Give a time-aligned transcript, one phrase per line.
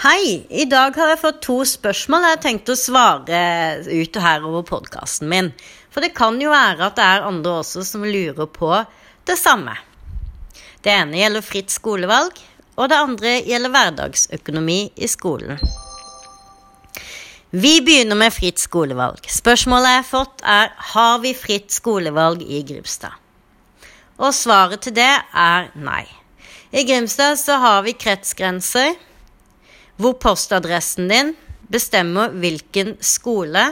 [0.00, 0.46] Hei!
[0.48, 3.40] I dag har jeg fått to spørsmål jeg har tenkt å svare
[3.84, 5.50] ut her over podkasten min.
[5.92, 8.70] For det kan jo være at det er andre også som lurer på
[9.28, 9.74] det samme.
[10.80, 12.40] Det ene gjelder fritt skolevalg,
[12.80, 15.60] og det andre gjelder hverdagsøkonomi i skolen.
[17.52, 19.28] Vi begynner med fritt skolevalg.
[19.28, 23.20] Spørsmålet jeg har fått, er har vi fritt skolevalg i Grimstad.
[24.16, 26.06] Og svaret til det er nei.
[26.72, 28.96] I Grimstad så har vi kretsgrenser
[30.00, 31.34] hvor postadressen din
[31.70, 33.62] bestemmer hvilken skole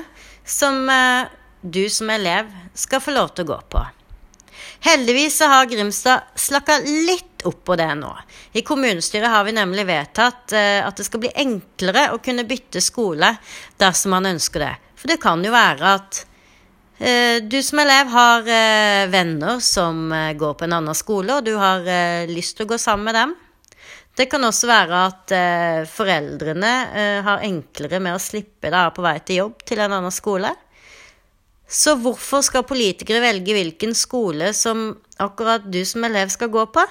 [0.48, 1.28] som eh,
[1.60, 3.84] du som elev skal få lov til å gå på.
[4.84, 8.12] Heldigvis så har Grimstad slakka litt opp på det nå.
[8.54, 12.82] I kommunestyret har vi nemlig vedtatt eh, at det skal bli enklere å kunne bytte
[12.84, 13.32] skole
[13.80, 14.74] dersom man ønsker det.
[14.98, 16.22] For det kan jo være at
[17.00, 18.46] eh, du som elev har
[19.10, 21.82] venner som går på en annen skole, og du har
[22.30, 23.36] lyst til å gå sammen med dem.
[24.18, 29.04] Det kan også være at eh, foreldrene eh, har enklere med å slippe deg på
[29.04, 30.50] vei til jobb til en annen skole.
[31.68, 34.90] Så hvorfor skal politikere velge hvilken skole som
[35.22, 36.82] akkurat du som elev skal gå på?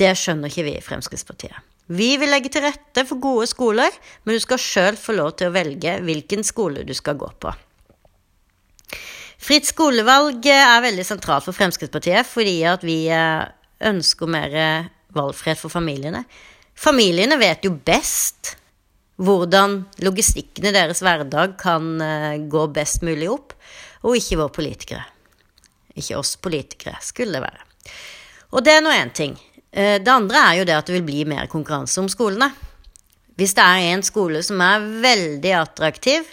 [0.00, 1.60] Det skjønner ikke vi i Fremskrittspartiet.
[1.92, 3.92] Vi vil legge til rette for gode skoler,
[4.24, 7.52] men du skal sjøl få lov til å velge hvilken skole du skal gå på.
[9.44, 13.44] Fritt skolevalg er veldig sentralt for Fremskrittspartiet fordi at vi eh,
[13.84, 14.54] ønsker mer
[15.16, 16.24] valgfrihet for familiene.
[16.74, 18.56] Familiene vet jo best
[19.22, 23.54] hvordan logistikken i deres hverdag kan eh, gå best mulig opp,
[24.04, 25.04] og ikke våre politikere.
[25.94, 27.66] Ikke oss politikere, skulle det være.
[28.54, 29.36] Og det er nå én ting.
[29.70, 32.50] Eh, det andre er jo det at det vil bli mer konkurranse om skolene.
[33.38, 36.26] Hvis det er en skole som er veldig attraktiv,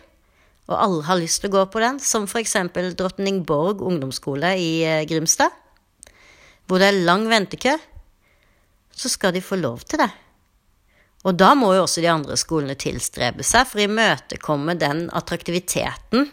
[0.70, 2.58] og alle har lyst til å gå på den, som f.eks.
[2.98, 5.54] Drotningborg ungdomsskole i eh, Grimstad,
[6.70, 7.74] hvor det er lang ventekø,
[8.96, 10.10] så skal de få lov til det.
[11.28, 16.32] Og da må jo også de andre skolene tilstrebe seg for å imøtekomme den attraktiviteten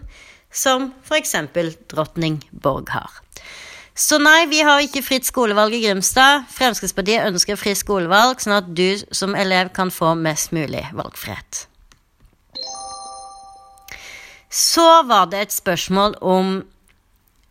[0.49, 1.35] som f.eks.
[1.91, 3.21] Drottning Borg har.
[3.99, 6.47] Så nei, vi har ikke fritt skolevalg i Grimstad.
[6.55, 11.65] Fremskrittspartiet ønsker fritt skolevalg, sånn at du som elev kan få mest mulig valgfrihet.
[14.49, 16.61] Så var det et spørsmål om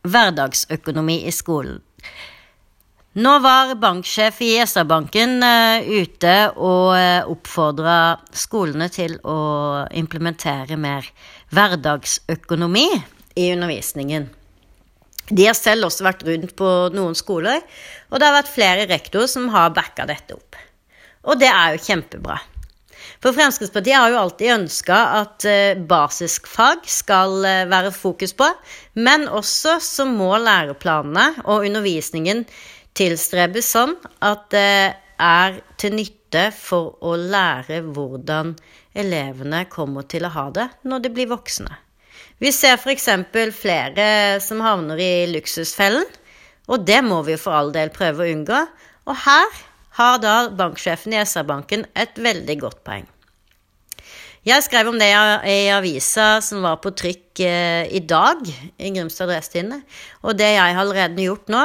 [0.08, 1.82] hverdagsøkonomi i skolen.
[3.18, 9.38] Nå var banksjef i SR-banken uh, ute og eh, oppfordra skolene til å
[9.98, 11.08] implementere mer
[11.50, 12.84] hverdagsøkonomi
[13.42, 14.28] i undervisningen.
[15.32, 17.66] De har selv også vært rundt på noen skoler,
[18.12, 20.62] og det har vært flere rektorer som har backa dette opp.
[21.26, 22.38] Og det er jo kjempebra.
[23.18, 27.42] For Fremskrittspartiet har jo alltid ønska at uh, basisfag skal
[27.74, 28.54] være fokus på,
[29.02, 32.46] men også så må læreplanene og undervisningen
[32.98, 38.56] tilstrebes sånn at det er til nytte for å lære hvordan
[38.98, 41.72] elevene kommer til å ha det når de blir voksne.
[42.38, 43.08] Vi ser f.eks.
[43.58, 44.08] flere
[44.44, 46.06] som havner i luksusfellen,
[46.68, 48.60] og det må vi for all del prøve å unngå.
[49.08, 49.62] Og her
[49.98, 53.08] har da banksjefen i SR-banken et veldig godt poeng.
[54.48, 59.28] Jeg skrev om det i avisa som var på trykk eh, i dag i Grimstad
[59.28, 59.82] Adressetidende.
[60.24, 61.64] Og det jeg har allerede gjort nå,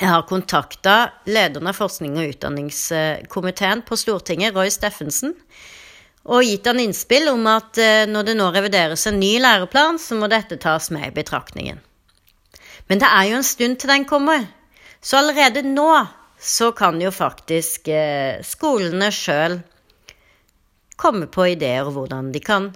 [0.00, 0.94] jeg har kontakta
[1.30, 5.36] lederen av forskning- og utdanningskomiteen på Stortinget, Roy Steffensen,
[6.24, 10.16] og gitt han innspill om at eh, når det nå revideres en ny læreplan, så
[10.18, 11.78] må dette tas med i betraktningen.
[12.88, 14.48] Men det er jo en stund til den kommer,
[15.04, 15.90] så allerede nå
[16.40, 19.60] så kan jo faktisk eh, skolene sjøl
[21.00, 22.72] komme på ideer om hvordan de kan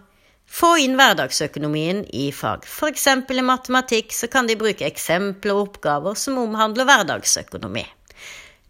[0.49, 2.65] få inn hverdagsøkonomien i fag.
[2.67, 3.07] F.eks.
[3.07, 7.85] i matematikk så kan de bruke eksempler og oppgaver som omhandler hverdagsøkonomi.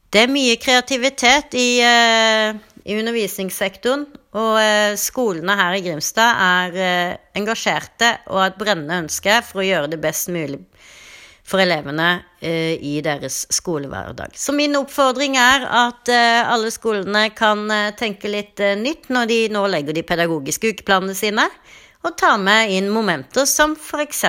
[0.08, 2.56] Det er mye kreativitet i, uh,
[2.88, 4.06] i undervisningssektoren,
[4.38, 9.62] og uh, skolene her i Grimstad er uh, engasjerte og har et brennende ønske for
[9.62, 10.62] å gjøre det best mulig
[11.48, 12.08] for elevene
[12.44, 14.34] i deres skolehverdag.
[14.36, 17.64] Så min oppfordring er at alle skolene kan
[17.96, 21.48] tenke litt nytt når de nå legger de pedagogiske ukeplanene sine
[22.04, 24.24] og ta med inn momenter som f.eks.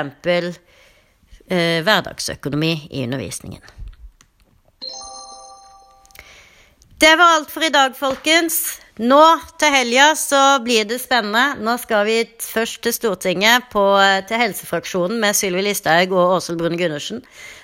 [1.50, 3.62] Eh, hverdagsøkonomi i undervisningen.
[7.00, 8.80] Det var alt for i dag, folkens.
[9.00, 9.22] Nå
[9.56, 11.56] til helga så blir det spennende.
[11.64, 13.84] Nå skal vi først til Stortinget på,
[14.28, 17.22] til helsefraksjonen med Sylvi Listhaug og Åshild Brune Gundersen.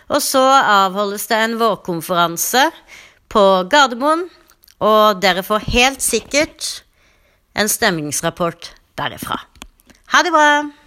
[0.07, 2.69] Og så avholdes det en vårkonferanse
[3.27, 4.29] på Gardermoen.
[4.79, 6.71] Og dere får helt sikkert
[7.55, 9.41] en stemningsrapport derifra.
[10.15, 10.84] Ha det bra!